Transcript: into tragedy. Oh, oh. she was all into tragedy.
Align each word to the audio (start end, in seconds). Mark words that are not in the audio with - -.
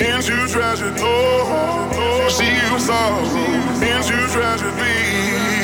into 0.00 0.48
tragedy. 0.48 1.00
Oh, 1.00 1.90
oh. 1.94 2.28
she 2.28 2.50
was 2.72 2.90
all 2.90 3.20
into 3.82 4.26
tragedy. 4.32 5.55